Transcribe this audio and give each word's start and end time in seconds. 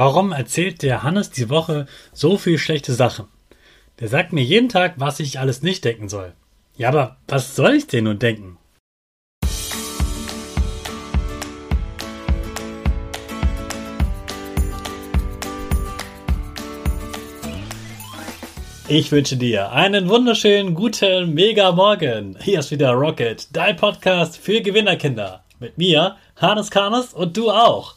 warum 0.00 0.32
erzählt 0.32 0.82
der 0.82 1.02
Hannes 1.02 1.30
die 1.30 1.50
Woche 1.50 1.84
so 2.14 2.38
viel 2.38 2.56
schlechte 2.56 2.94
Sachen? 2.94 3.26
Der 3.98 4.08
sagt 4.08 4.32
mir 4.32 4.42
jeden 4.42 4.70
Tag, 4.70 4.94
was 4.96 5.20
ich 5.20 5.38
alles 5.38 5.60
nicht 5.60 5.84
denken 5.84 6.08
soll. 6.08 6.32
Ja, 6.74 6.88
aber 6.88 7.18
was 7.28 7.54
soll 7.54 7.74
ich 7.74 7.86
denn 7.86 8.04
nun 8.04 8.18
denken? 8.18 8.56
Ich 18.88 19.12
wünsche 19.12 19.36
dir 19.36 19.70
einen 19.72 20.08
wunderschönen 20.08 20.74
guten 20.74 21.34
Mega 21.34 21.72
Morgen. 21.72 22.38
Hier 22.40 22.60
ist 22.60 22.70
wieder 22.70 22.92
Rocket, 22.92 23.54
dein 23.54 23.76
Podcast 23.76 24.38
für 24.38 24.62
Gewinnerkinder. 24.62 25.44
Mit 25.58 25.76
mir, 25.76 26.16
Hannes 26.36 26.70
Karnes 26.70 27.12
und 27.12 27.36
du 27.36 27.50
auch. 27.50 27.96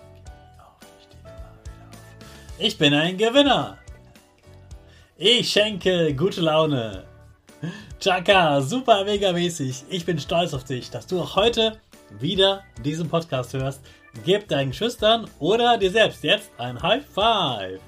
Ich 2.63 2.77
bin 2.77 2.93
ein 2.93 3.17
Gewinner. 3.17 3.79
Ich 5.17 5.49
schenke 5.49 6.13
gute 6.13 6.41
Laune. 6.41 7.05
Chaka, 7.99 8.61
super 8.61 9.03
mega 9.03 9.31
mäßig. 9.31 9.85
Ich 9.89 10.05
bin 10.05 10.19
stolz 10.19 10.53
auf 10.53 10.63
dich, 10.63 10.91
dass 10.91 11.07
du 11.07 11.19
auch 11.19 11.35
heute 11.35 11.79
wieder 12.19 12.61
diesen 12.85 13.09
Podcast 13.09 13.55
hörst. 13.55 13.81
Gib 14.25 14.47
deinen 14.47 14.73
Schüchtern 14.73 15.27
oder 15.39 15.79
dir 15.79 15.89
selbst 15.89 16.23
jetzt 16.23 16.51
ein 16.59 16.79
High 16.79 17.03
Five. 17.03 17.79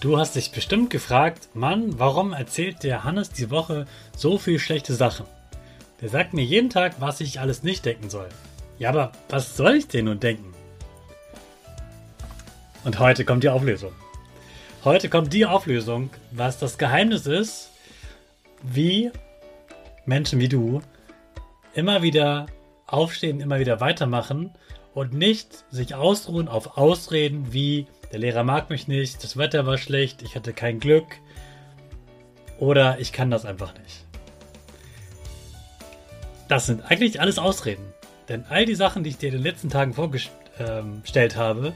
Du 0.00 0.18
hast 0.18 0.36
dich 0.36 0.52
bestimmt 0.52 0.90
gefragt, 0.90 1.48
Mann, 1.54 1.98
warum 1.98 2.34
erzählt 2.34 2.82
der 2.82 3.04
Hannes 3.04 3.30
die 3.30 3.50
Woche 3.50 3.86
so 4.14 4.36
viel 4.36 4.58
schlechte 4.58 4.92
Sachen? 4.92 5.24
Der 6.02 6.10
sagt 6.10 6.34
mir 6.34 6.44
jeden 6.44 6.68
Tag, 6.68 6.96
was 6.98 7.22
ich 7.22 7.40
alles 7.40 7.62
nicht 7.62 7.86
denken 7.86 8.10
soll. 8.10 8.28
Ja, 8.78 8.90
aber 8.90 9.12
was 9.30 9.56
soll 9.56 9.76
ich 9.76 9.88
denn 9.88 10.04
nun 10.04 10.20
denken? 10.20 10.53
Und 12.84 12.98
heute 12.98 13.24
kommt 13.24 13.42
die 13.42 13.48
Auflösung. 13.48 13.92
Heute 14.84 15.08
kommt 15.08 15.32
die 15.32 15.46
Auflösung, 15.46 16.10
was 16.30 16.58
das 16.58 16.76
Geheimnis 16.76 17.26
ist, 17.26 17.70
wie 18.62 19.10
Menschen 20.04 20.38
wie 20.38 20.50
du 20.50 20.82
immer 21.72 22.02
wieder 22.02 22.46
aufstehen, 22.86 23.40
immer 23.40 23.58
wieder 23.58 23.80
weitermachen 23.80 24.52
und 24.92 25.14
nicht 25.14 25.64
sich 25.70 25.94
ausruhen 25.94 26.46
auf 26.46 26.76
Ausreden 26.76 27.54
wie 27.54 27.86
der 28.12 28.18
Lehrer 28.18 28.44
mag 28.44 28.68
mich 28.68 28.86
nicht, 28.86 29.24
das 29.24 29.38
Wetter 29.38 29.64
war 29.64 29.78
schlecht, 29.78 30.22
ich 30.22 30.36
hatte 30.36 30.52
kein 30.52 30.78
Glück 30.78 31.06
oder 32.58 33.00
ich 33.00 33.12
kann 33.12 33.30
das 33.30 33.46
einfach 33.46 33.72
nicht. 33.78 34.04
Das 36.48 36.66
sind 36.66 36.82
eigentlich 36.90 37.20
alles 37.20 37.38
Ausreden. 37.38 37.94
Denn 38.28 38.44
all 38.50 38.66
die 38.66 38.74
Sachen, 38.74 39.02
die 39.02 39.10
ich 39.10 39.16
dir 39.16 39.30
in 39.30 39.36
den 39.36 39.42
letzten 39.42 39.70
Tagen 39.70 39.94
vorgestellt 39.94 41.36
habe, 41.36 41.72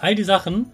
all 0.00 0.14
die 0.14 0.24
Sachen 0.24 0.72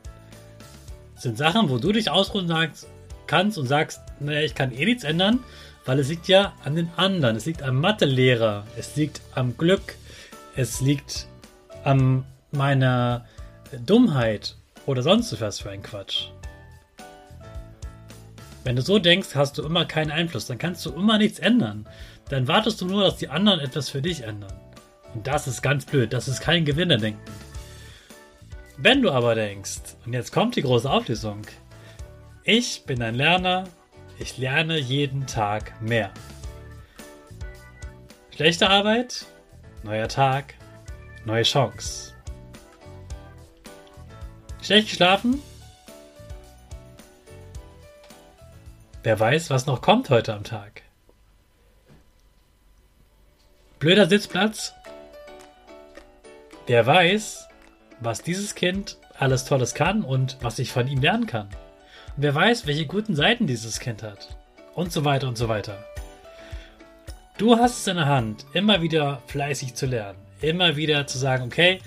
sind 1.17 1.37
Sachen, 1.37 1.69
wo 1.69 1.79
du 1.79 1.93
dich 1.93 2.11
ausruhen 2.11 2.49
sagst, 2.49 2.87
kannst 3.27 3.59
und 3.59 3.67
sagst, 3.67 4.01
naja, 4.21 4.41
ich 4.41 4.55
kann 4.55 4.73
eh 4.73 4.85
nichts 4.85 5.05
ändern, 5.05 5.41
weil 5.85 5.99
es 5.99 6.09
liegt 6.09 6.29
ja 6.29 6.53
an 6.65 6.77
den 6.77 6.91
anderen. 6.97 7.37
Es 7.37 7.47
liegt 7.47 7.63
am 7.63 7.81
Mathelehrer, 7.81 8.65
es 8.77 8.97
liegt 8.97 9.21
am 9.35 9.57
Glück, 9.57 9.95
es 10.57 10.81
liegt 10.81 11.27
an 11.85 12.25
meiner 12.51 13.27
Dummheit 13.87 14.57
oder 14.87 15.03
sonst 15.03 15.41
was 15.41 15.61
für 15.61 15.71
ein 15.71 15.83
Quatsch. 15.83 16.29
Wenn 18.65 18.77
du 18.77 18.83
so 18.83 18.99
denkst, 18.99 19.35
hast 19.35 19.57
du 19.57 19.63
immer 19.63 19.85
keinen 19.85 20.11
Einfluss, 20.11 20.47
dann 20.47 20.59
kannst 20.59 20.85
du 20.85 20.91
immer 20.91 21.19
nichts 21.19 21.39
ändern. 21.39 21.87
Dann 22.29 22.49
wartest 22.49 22.81
du 22.81 22.87
nur, 22.87 23.03
dass 23.03 23.17
die 23.17 23.29
anderen 23.29 23.61
etwas 23.61 23.89
für 23.89 24.03
dich 24.03 24.23
ändern. 24.23 24.53
Und 25.15 25.27
das 25.27 25.47
ist 25.47 25.63
ganz 25.63 25.87
blöd, 25.87 26.13
das 26.13 26.29
ist 26.29 26.41
kein 26.41 26.65
Gewinnerdenken. 26.65 27.21
Wenn 28.81 29.03
du 29.03 29.11
aber 29.11 29.35
denkst, 29.35 29.97
und 30.07 30.13
jetzt 30.13 30.31
kommt 30.31 30.55
die 30.55 30.63
große 30.63 30.89
Auflösung, 30.89 31.43
ich 32.45 32.85
bin 32.87 33.03
ein 33.03 33.17
Lerner, 33.17 33.65
ich 34.21 34.39
lerne 34.39 34.79
jeden 34.79 35.27
Tag 35.27 35.83
mehr. 35.83 36.13
Schlechte 38.33 38.71
Arbeit, 38.71 39.27
neuer 39.83 40.07
Tag, 40.07 40.55
neue 41.25 41.43
Chance. 41.43 42.15
Schlecht 44.63 44.91
geschlafen? 44.91 45.43
Wer 49.03 49.19
weiß, 49.19 49.51
was 49.51 49.67
noch 49.67 49.83
kommt 49.83 50.09
heute 50.09 50.35
am 50.35 50.45
Tag. 50.45 50.83
Blöder 53.81 54.09
Sitzplatz? 54.09 54.73
Wer 56.69 56.87
weiß, 56.87 57.48
was 58.01 58.23
dieses 58.23 58.55
Kind 58.55 58.97
alles 59.19 59.45
Tolles 59.45 59.75
kann 59.75 60.03
und 60.03 60.37
was 60.41 60.59
ich 60.59 60.73
von 60.73 60.87
ihm 60.87 61.01
lernen 61.01 61.27
kann. 61.27 61.47
Und 62.17 62.23
wer 62.23 62.35
weiß, 62.35 62.67
welche 62.67 62.87
guten 62.87 63.17
Seiten 63.17 63.47
dieses 63.47 63.81
Kind 63.81 64.03
hat. 64.03 64.37
Und 64.75 64.93
so 64.93 65.05
weiter 65.05 65.29
und 65.29 65.37
so 65.37 65.49
weiter. 65.49 65.85
Du 67.37 67.57
hast 67.57 67.81
es 67.81 67.87
in 67.87 67.97
der 67.97 68.07
Hand, 68.07 68.47
immer 68.53 68.83
wieder 68.83 69.23
fleißig 69.27 69.75
zu 69.75 69.87
lernen. 69.87 70.19
Immer 70.41 70.77
wieder 70.77 71.07
zu 71.07 71.19
sagen, 71.19 71.45
okay, 71.45 71.81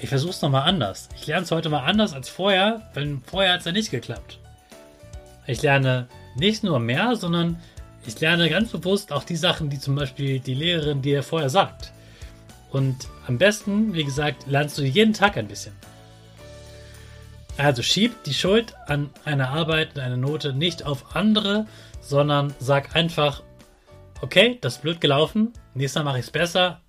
ich 0.00 0.08
versuche 0.08 0.32
es 0.32 0.42
nochmal 0.42 0.68
anders. 0.68 1.08
Ich 1.16 1.26
lerne 1.26 1.44
es 1.44 1.52
heute 1.52 1.68
mal 1.68 1.84
anders 1.84 2.12
als 2.12 2.28
vorher, 2.28 2.90
weil 2.94 3.18
vorher 3.26 3.52
hat 3.52 3.60
es 3.60 3.66
ja 3.66 3.72
nicht 3.72 3.90
geklappt. 3.90 4.38
Ich 5.46 5.62
lerne 5.62 6.08
nicht 6.36 6.64
nur 6.64 6.80
mehr, 6.80 7.14
sondern 7.14 7.60
ich 8.04 8.18
lerne 8.20 8.50
ganz 8.50 8.70
bewusst 8.70 9.12
auch 9.12 9.22
die 9.22 9.36
Sachen, 9.36 9.70
die 9.70 9.78
zum 9.78 9.94
Beispiel 9.94 10.40
die 10.40 10.54
Lehrerin 10.54 11.02
dir 11.02 11.22
vorher 11.22 11.50
sagt. 11.50 11.92
Und 12.72 13.08
am 13.26 13.38
besten, 13.38 13.92
wie 13.94 14.04
gesagt, 14.04 14.46
lernst 14.46 14.78
du 14.78 14.82
jeden 14.82 15.12
Tag 15.12 15.36
ein 15.36 15.48
bisschen. 15.48 15.74
Also 17.58 17.82
schieb 17.82 18.24
die 18.24 18.32
Schuld 18.32 18.74
an 18.86 19.10
einer 19.24 19.50
Arbeit, 19.50 19.98
an 19.98 20.04
einer 20.04 20.16
Note 20.16 20.54
nicht 20.54 20.84
auf 20.84 21.14
andere, 21.14 21.66
sondern 22.00 22.54
sag 22.58 22.96
einfach, 22.96 23.42
okay, 24.22 24.58
das 24.62 24.76
ist 24.76 24.82
blöd 24.82 25.00
gelaufen, 25.02 25.52
nächstes 25.74 26.00
Mal 26.00 26.04
mache 26.04 26.18
ich 26.18 26.26
es 26.26 26.30
besser. 26.30 26.80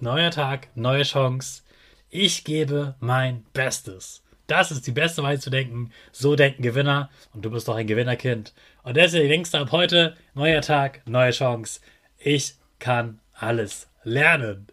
Neuer 0.00 0.32
Tag, 0.32 0.68
neue 0.74 1.04
Chance. 1.04 1.62
Ich 2.10 2.44
gebe 2.44 2.96
mein 2.98 3.44
Bestes. 3.52 4.22
Das 4.46 4.70
ist 4.70 4.86
die 4.86 4.92
beste 4.92 5.22
Weise 5.22 5.42
zu 5.42 5.50
denken. 5.50 5.92
So 6.10 6.34
denken 6.34 6.62
Gewinner. 6.62 7.10
Und 7.34 7.44
du 7.44 7.50
bist 7.50 7.68
doch 7.68 7.76
ein 7.76 7.86
Gewinnerkind. 7.86 8.54
Und 8.82 8.96
deswegen 8.96 9.28
denkst 9.28 9.50
du 9.50 9.58
ab 9.58 9.72
heute, 9.72 10.16
neuer 10.34 10.62
Tag, 10.62 11.02
neue 11.06 11.32
Chance. 11.32 11.80
Ich 12.18 12.54
kann 12.78 13.20
alles 13.34 13.88
lernen. 14.04 14.68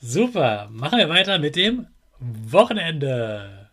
Super. 0.00 0.68
Machen 0.70 0.98
wir 0.98 1.08
weiter 1.08 1.38
mit 1.38 1.56
dem 1.56 1.86
Wochenende. 2.20 3.68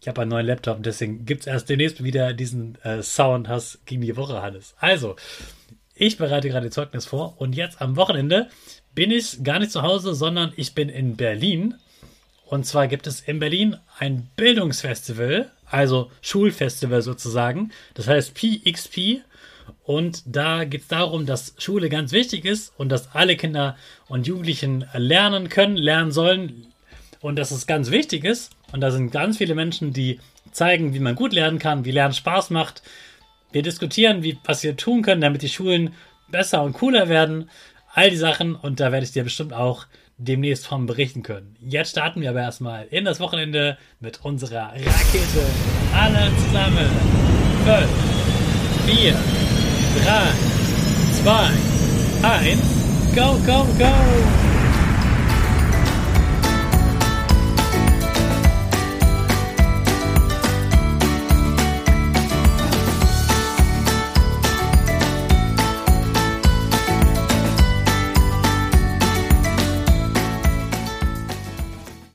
Ich 0.00 0.08
habe 0.08 0.22
einen 0.22 0.30
neuen 0.30 0.46
Laptop, 0.46 0.82
deswegen 0.82 1.24
gibt 1.24 1.42
es 1.42 1.46
erst 1.46 1.68
demnächst 1.68 2.02
wieder 2.02 2.32
diesen 2.32 2.76
äh, 2.82 3.02
Sound 3.02 3.48
hast 3.48 3.86
gegen 3.86 4.02
die 4.02 4.16
Woche, 4.16 4.42
Hannes. 4.42 4.74
Also, 4.78 5.14
ich 5.94 6.16
bereite 6.16 6.48
gerade 6.48 6.70
Zeugnis 6.70 7.06
vor 7.06 7.34
und 7.38 7.54
jetzt 7.54 7.80
am 7.80 7.96
Wochenende 7.96 8.48
bin 8.94 9.12
ich 9.12 9.44
gar 9.44 9.60
nicht 9.60 9.70
zu 9.70 9.82
Hause, 9.82 10.14
sondern 10.14 10.52
ich 10.56 10.74
bin 10.74 10.88
in 10.88 11.16
Berlin 11.16 11.76
und 12.52 12.66
zwar 12.66 12.86
gibt 12.86 13.06
es 13.06 13.20
in 13.20 13.38
Berlin 13.38 13.78
ein 13.98 14.28
Bildungsfestival, 14.36 15.50
also 15.64 16.10
Schulfestival 16.20 17.00
sozusagen. 17.00 17.72
Das 17.94 18.08
heißt 18.08 18.34
PXP. 18.34 19.22
Und 19.84 20.22
da 20.26 20.64
geht 20.64 20.82
es 20.82 20.88
darum, 20.88 21.26
dass 21.26 21.54
Schule 21.58 21.88
ganz 21.88 22.12
wichtig 22.12 22.44
ist 22.44 22.72
und 22.78 22.88
dass 22.88 23.14
alle 23.14 23.36
Kinder 23.36 23.76
und 24.08 24.26
Jugendlichen 24.26 24.84
lernen 24.94 25.48
können, 25.48 25.76
lernen 25.76 26.12
sollen. 26.12 26.66
Und 27.20 27.36
dass 27.36 27.52
es 27.52 27.66
ganz 27.68 27.90
wichtig 27.90 28.24
ist. 28.24 28.50
Und 28.72 28.80
da 28.80 28.90
sind 28.90 29.12
ganz 29.12 29.38
viele 29.38 29.54
Menschen, 29.54 29.92
die 29.92 30.18
zeigen, 30.50 30.92
wie 30.92 31.00
man 31.00 31.14
gut 31.14 31.32
lernen 31.32 31.58
kann, 31.58 31.84
wie 31.84 31.92
Lernen 31.92 32.14
Spaß 32.14 32.50
macht. 32.50 32.82
Wir 33.52 33.62
diskutieren, 33.62 34.22
wie, 34.22 34.38
was 34.44 34.62
wir 34.62 34.76
tun 34.76 35.02
können, 35.02 35.20
damit 35.20 35.42
die 35.42 35.48
Schulen 35.48 35.94
besser 36.28 36.62
und 36.62 36.72
cooler 36.72 37.08
werden. 37.08 37.48
All 37.94 38.10
die 38.10 38.16
Sachen. 38.16 38.56
Und 38.56 38.80
da 38.80 38.90
werde 38.90 39.04
ich 39.04 39.12
dir 39.12 39.24
bestimmt 39.24 39.52
auch 39.52 39.86
demnächst 40.18 40.66
von 40.66 40.86
berichten 40.86 41.22
können. 41.22 41.56
Jetzt 41.60 41.90
starten 41.90 42.20
wir 42.20 42.30
aber 42.30 42.40
erstmal 42.40 42.86
in 42.90 43.04
das 43.04 43.20
Wochenende 43.20 43.78
mit 44.00 44.24
unserer 44.24 44.72
Rakete. 44.72 45.46
Alle 45.94 46.30
zusammen. 46.36 46.90
5, 47.64 47.88
4, 48.86 49.14
Eins, 50.04 51.20
Fine. 51.20 51.58
eins, 52.24 53.14
go, 53.14 53.38
go, 53.46 53.64
go! 53.78 54.51